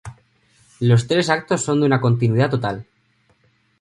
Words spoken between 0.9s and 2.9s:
tres actos son de una continuidad total.